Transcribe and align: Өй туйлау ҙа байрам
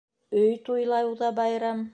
Өй 0.43 0.49
туйлау 0.69 1.15
ҙа 1.23 1.33
байрам 1.43 1.89